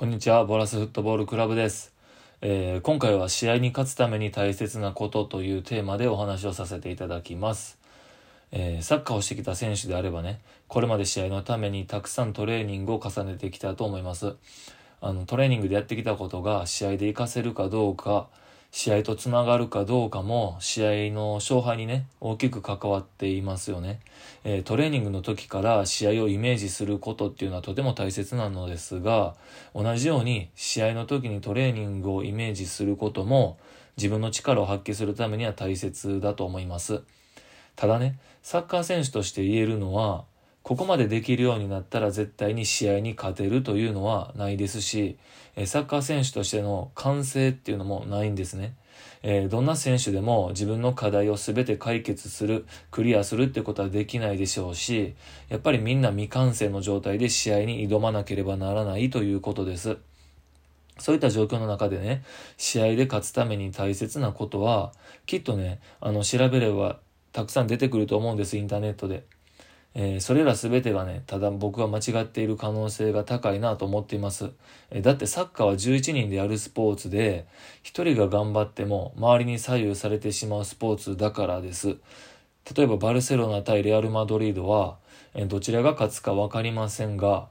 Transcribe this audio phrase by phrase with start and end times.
[0.00, 1.92] こんにちは、ボラスフットボールクラブです。
[2.40, 7.76] えー、今回は試合に勝つために大切なことというテーマでお話をさせていただきます。
[8.50, 14.36] えー、サッカーをしてきた選手であればね、これまで試合のためにたくさんトレーニングを重ねてきたと思います。
[15.02, 18.28] あの、トレーニングでやってきたことが試合で活かせるかどうか、
[18.72, 24.00] 試合とつながるかどうかも試合の勝敗にね大きく関わっていますよね、
[24.44, 29.34] えー、トレーニングの時から試合をイメージすることっていうのはとても大切なのですが
[29.74, 33.58] 同じように試合の時にトレーニングをイメージすることも
[33.96, 37.02] 自分の力を発揮するためには大切だと思います。
[37.76, 40.24] ただねサッカー選手として言えるのは
[40.62, 45.16] ここまでできるようになったら絶対に試合に勝てるというのはないですし、
[45.66, 48.74] サッカー選手としての完成っていうのもないんですね。
[49.50, 55.14] どんな選手でも自分の課題を全て解決する、クリアするってことはできないでしょうし、
[55.48, 59.96] やっぱりみんな未完成の状態で試合に挑まなければならないということです。
[60.98, 62.22] そういった状況の中でね、
[62.58, 64.92] 試合で勝つために大切なことは、
[65.24, 67.00] きっとね、あの、調べれば
[67.32, 69.24] たくさん出てくると思うんです、インターネットで。
[69.94, 74.50] えー、それら全てがね、ただ僕は間違っている可能性が高いなと思っています。
[74.90, 77.46] えー、だってサッカーは11人でやるスポーツで、
[77.84, 81.96] 1人が頑張っても周りに左右されてしまうスポーツだからです。
[82.76, 84.96] 例えばバルセロナ対レアル・マドリードは、
[85.34, 87.48] えー、どちらが勝つか分かりませんが、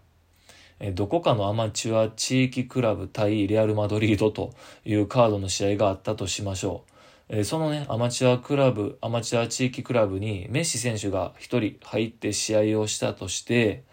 [0.82, 4.54] えどこかのアマチュア地域クラブ対レアル・マドリードと
[4.86, 6.90] いうカードの試合があったとしましょう。
[7.32, 13.84] えそのね、アマチュアクラブ、アマチュア地域クラブにメッシ選手が一人入って試合をしたとして、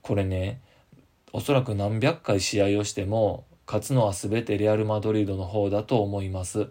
[0.00, 0.60] これね、
[1.32, 6.68] おそらく何百回試合をしても、勝つのは全てレアル・マドリードの方だと思います。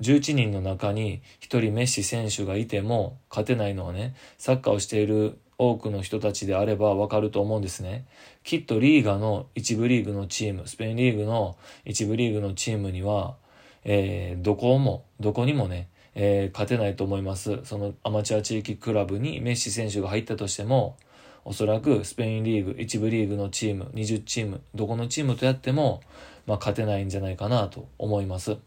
[0.00, 8.04] 11人の中に1人メッシ選手がいても勝てないのはね、サッカーをしている多くの人たちであればわかると思うんですね。
[8.42, 13.36] きっとリーガの一部リーグのチーム、スペインリーグの一部リーグのチームには、
[13.84, 17.60] えー、どこも、どこにもね、えー、勝てないと思います。
[17.64, 20.96] そのアマチュア地域クラブにメッシ選手が入ったとしても、
[21.44, 26.02] おそらくスペインリーグ、一部リーグのチーム、20チーム、どこのチームとやっても、
[26.46, 28.58] まあ、勝てないんじゃないかなと思います。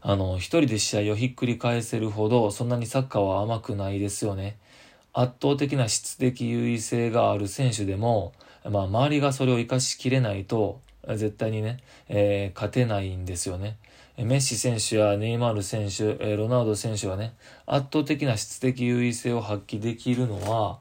[0.00, 4.58] あの、一人で試合をひっくり返せるほど、そんなにサッカーは甘くないですよね。
[5.12, 8.32] 圧倒的な質的優位性がある選手でも、
[8.68, 11.78] まあ、周りがそれを活かしきれないと、絶対にね、
[12.08, 13.76] えー、勝てないんですよね。
[14.16, 17.34] メッシ選手やネイマール選手、えロナウド選手がね、
[17.66, 20.78] 圧倒的な質的優位性を発揮できるのは、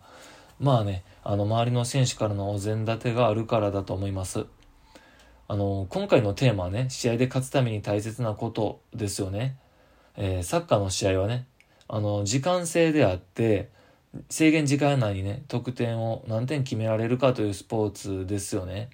[0.60, 4.46] まあね、あの、周りの選手からのお膳立てがあるからだと思います。
[5.48, 9.58] あの、今回のテーマはね、試合で勝つために大切なことですよね。
[10.16, 11.48] えー、サッカーの試合はね、
[11.88, 13.70] あの、時間制であって、
[14.30, 18.90] 制限時間内にね、得点を何点決められるかというスポーツですよね。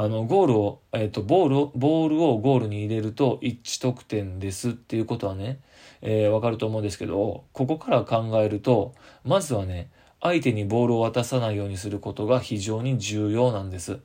[0.00, 5.58] あの、ゴールを、えっ、と、ボールを、ボールをゴールに入れると一致得点ですっていうことはね、
[6.02, 8.94] えー、わかると思うんですけど、ここから考えると、
[9.24, 13.98] まずはね、相手にボールを渡さないようにすることが非常に重要なんです。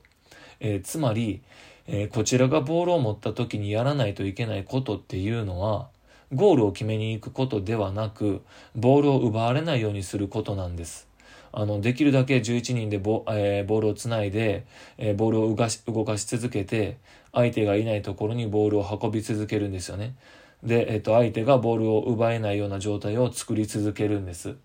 [0.58, 1.42] えー、つまり、
[1.86, 5.90] えー、こちらがボールを持った時にやらないといけないことっていうのは、
[6.32, 8.42] ゴールを決めに行くことではなく、
[8.74, 11.13] ボールを奪われないようにすることなんです。
[11.56, 14.66] あの、できるだけ11人でボ,、えー、ボールをつないで、
[14.98, 16.98] えー、ボールを動かし動かし続けて、
[17.32, 20.16] 相手がいないところにボールを運び続けるんですよね。
[20.64, 24.56] で、えっ、ー、と、相手がボールを奪えないような状態を作り続けるんです。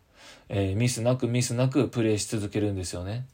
[0.50, 3.28] えー、ミスなくミスなくプレーし続けるんですよね。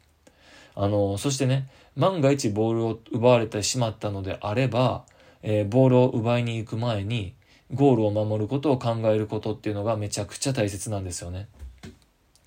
[0.76, 5.06] あの、そしてね、万が一ボールを奪われてしまったのであれば、
[5.44, 7.34] えー、ボールを奪いに行く前に、
[7.74, 11.48] ゴールを守ることを考えることっていうのがめちゃくちゃ大切なんですよね。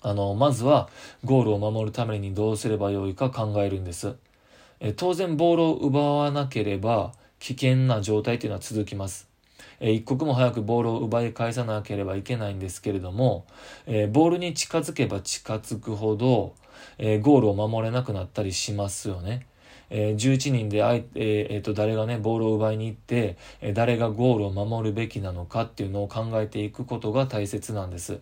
[0.01, 0.89] あの、まずは
[1.25, 4.15] ゴールを守るためにどうすればよいか考えるんです。
[4.79, 9.27] え当然ボールを奪わなければ危険な状態というのは続きます。
[9.81, 13.45] え一刻も早くボールを奪い返さなければいけないんですけれども、
[13.87, 16.53] えボールに近づけば近づくほど、
[16.97, 19.45] えゴールを守れなくなったりしますよね。
[19.91, 28.19] えー、11人であえ、えー、と誰がねボールを奪いに行って、え誰がゴールを守るべきなのかっていうのを考えていくことが大切なんです。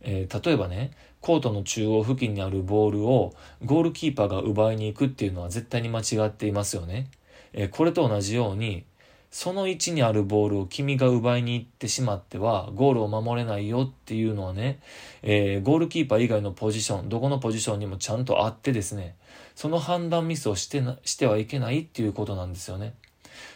[0.00, 3.34] えー、例えばねコートの中央付近にあるボールを
[3.64, 7.10] ゴールキーパーが奪いに行くっていうのは絶対に間違っていますよね。
[7.52, 8.84] えー、これと同じように
[9.30, 14.80] その位置にあるボールを君が奪いに行ってしまってはゴールを守れないよっていうのはね、
[15.22, 19.16] えー、ゴールキーパー以外のポジションどこのポジションにもちゃんとあってですね
[19.54, 22.94] その判断ミスをしてなしてはいけないっていうことなんですよね。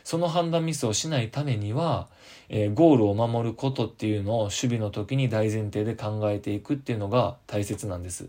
[0.05, 2.09] その判断ミスをしないためには、
[2.49, 8.29] えー、ゴールを守ることっていうのを守備の時に大前提で考えていくっていうのが大切なんです。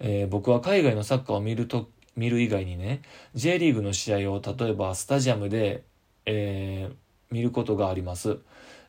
[0.00, 3.02] えー、僕は海外のサッカーを見ると見る以外にね
[3.34, 5.84] J リーグの試合を例えばスタジアムで、
[6.26, 6.94] えー、
[7.30, 8.38] 見ることがあります、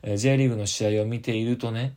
[0.01, 1.95] えー、J リーグの試合を見ているとね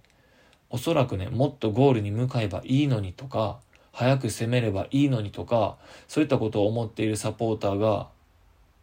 [0.68, 3.58] おそらくねもっとゴールに向かえばいいのにとか
[3.92, 5.76] 早く攻めればいいのにとか
[6.08, 8.08] そういったことを思っているサポーターが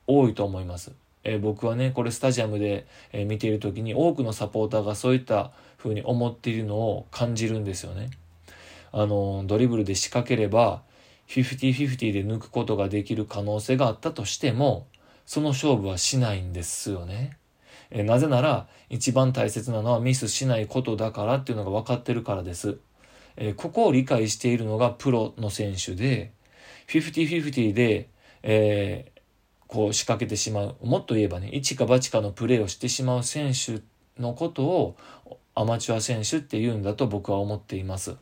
[0.09, 0.91] 多いと思います。
[1.23, 8.09] えー、僕はねこれスタジアムで、えー、見ている時に多くのサポーターがそういった風に思っているのを感じるんですよね。
[8.91, 10.81] あのドリブルで仕掛ければ
[11.27, 14.87] 50-50で抜くことができる可能性があったとしても
[15.27, 17.37] その勝負はしないんですよね。
[17.91, 22.79] えー、なぜなら一番大切なのはミスしないことだからっていうのが分かってるからです。
[23.37, 26.33] えここを理解しているのがプロの選手で
[26.87, 28.09] 50-50で、
[28.43, 29.11] え
[29.69, 33.81] こう仕掛けてしまうもっと言えばね一か八かのプレーをしてしまう選手
[34.19, 34.97] のことを
[35.53, 38.15] アマチュア選手って言うんだと僕は思っています。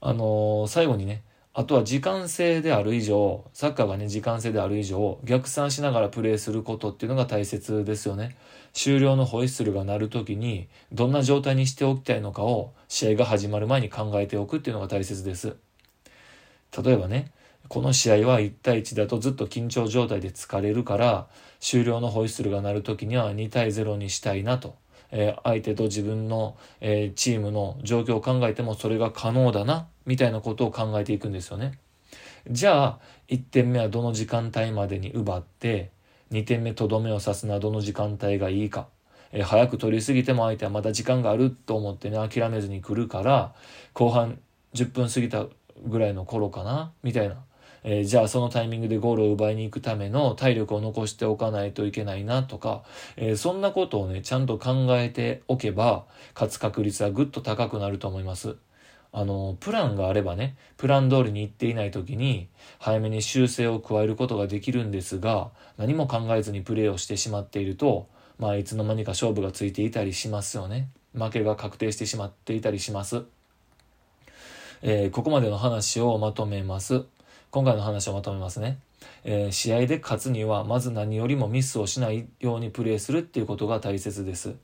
[0.00, 1.22] あのー、最後にね
[1.54, 8.36] あとは時間制である以上サッカーがね時間制である以上逆算しながらプレーすることっていうのが大切ですよね。
[8.72, 15.56] 終了のホイッスルが鳴る時にどんな状態にしておきたいのかを試合が始まる前に考えておくっていうのが大切です。
[16.82, 17.30] 例えばね
[17.72, 21.26] この試合は1対1だとずっと緊張状態で疲れるから
[21.58, 24.76] 終了のホイッスルが鳴る時には2対0にしたいなと、
[25.10, 31.78] えー、相手と自分の、えー、チームの状況を考えてもそれが可能だなみたいなことを考えていくんですよね。
[32.50, 32.98] じゃあ
[33.28, 35.92] 1点目はどの時間帯までに奪って
[36.30, 38.88] 2点目とどめを刺すのはどの時間帯がいいか。
[39.32, 43.54] えー、早く取りすぎても相手はまだ時間があると思ってね諦めずに来るから
[43.94, 44.38] 後半
[44.74, 45.46] 10分過ぎた
[45.86, 47.36] ぐらいの頃かなみたいな
[47.84, 52.82] えー、じゃあそのタイミングでゴールを奪いに行くための体力を残しておかないといけないなとか、
[53.16, 58.56] えー、そんなことをね、ちゃんと考えておけば、勝つ確率はぐっと高くなると思います。
[59.14, 62.48] あの、プランがあればね、プラン通りに行っていない時に、
[62.78, 68.08] 早めに修正を加えることができるんですが、何も考えずにプレーをしてしまっていると、
[68.38, 70.88] まあ、いつの間にか勝負がついていたりしますよね。
[71.14, 73.24] 負けが確定してしまっていたりします。
[74.80, 77.04] えー、ここまでの話をまとめます。
[77.52, 78.78] 今回の話をまとめますね。
[79.24, 84.54] えー、試合で勝つにはまず何よりもミスをしないようにプレーするっていうことが大切です。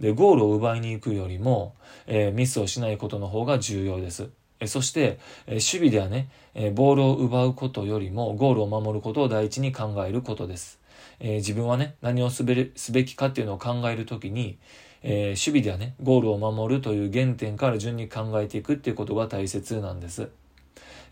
[0.00, 1.74] で、ゴールを奪いに行くよりも、
[2.06, 4.30] えー、ミスをしないことの方が重要です。
[4.60, 10.80] えそして、え守備ではね、えボールを奪うことよりもゴールを守ることを第一に考えることです。
[11.20, 14.56] え自分はね、何をすべすべきかっていうのを考えるときに、
[15.02, 20.30] え守備ではね、ゴールを守るという原点から順に考えていくっていうことが大切なんです。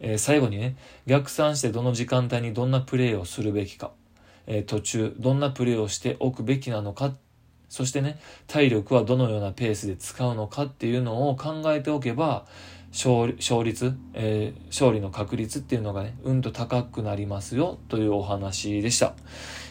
[0.00, 0.76] えー、最後にね、
[1.06, 3.92] 逆算してどの時間帯にどんなプレーをするべきか、
[4.46, 7.14] えー、途中どんなプレーをしておくべきなのか、
[7.68, 12.46] そしてね、体力はどのようなペースで使うのかっていうのを考えておけば、
[12.96, 19.14] 勝勝率、えー、勝利の確率っていうのがね、うんと高くなりますよというお話でした。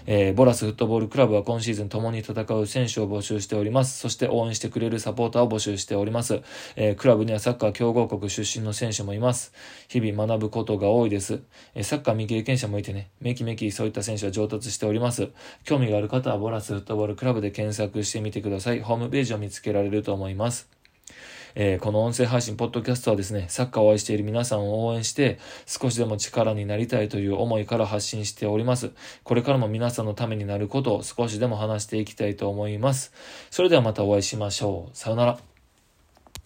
[0.05, 3.97] えー、ボラスフットボールクラブは今シーズン共に戦う選手を募集しております。
[3.97, 6.41] そして応援してくれるサポーターを募集しております。
[6.75, 9.51] えー、クラブにはサッカー強豪国出身の選手もいます。
[9.87, 11.41] 日々学ぶことが多いです。
[11.73, 15.29] え、サッカー未経験者もいてね、めきめきそういった選手は上達しております。
[15.63, 18.81] 興味がある方はボラスフットボールクラブで検索してみてください。
[18.81, 20.69] ホームページを見つけられると思います。
[21.55, 28.91] えー、この音声配信、ポッドキャストはですね、サッカーを愛している皆さんを応援して、少しでも力になりたいという思いから発信しております。
[29.23, 33.13] これからも皆さんのためになることを少しでも話していきたいと思います。
[33.49, 34.97] それではまたお会いしましょう。
[34.97, 35.54] さよなら。